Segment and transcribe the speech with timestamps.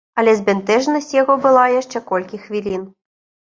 [0.21, 2.91] Але збянтэжанасць яго была яшчэ колькі хвілін.